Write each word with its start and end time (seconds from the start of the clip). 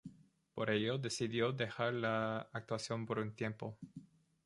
Por 0.55 0.71
ello 0.71 0.97
decidió 0.97 1.51
dejar 1.51 1.93
la 1.93 2.49
actuación 2.53 3.05
por 3.05 3.19
un 3.19 3.35
tiempo. 3.35 3.77